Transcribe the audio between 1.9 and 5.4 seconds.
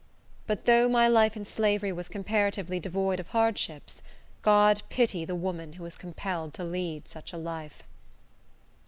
was comparatively devoid of hardships, God pity the